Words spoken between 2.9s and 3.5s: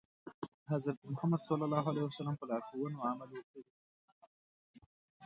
عمل